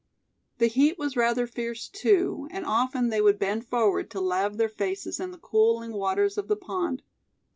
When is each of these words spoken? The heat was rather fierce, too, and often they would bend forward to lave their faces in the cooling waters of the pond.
The 0.57 0.65
heat 0.65 0.97
was 0.97 1.15
rather 1.15 1.45
fierce, 1.45 1.87
too, 1.87 2.47
and 2.49 2.65
often 2.65 3.09
they 3.09 3.21
would 3.21 3.37
bend 3.37 3.67
forward 3.67 4.09
to 4.09 4.19
lave 4.19 4.57
their 4.57 4.67
faces 4.67 5.19
in 5.19 5.29
the 5.29 5.37
cooling 5.37 5.93
waters 5.93 6.39
of 6.39 6.47
the 6.47 6.55
pond. 6.57 7.03